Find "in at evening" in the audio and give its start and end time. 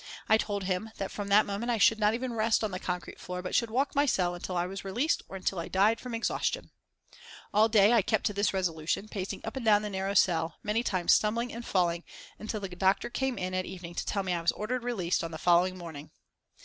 13.37-13.93